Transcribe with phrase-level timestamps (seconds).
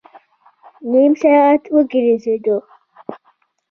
[0.91, 2.57] نیم ساعت وګرځېدو.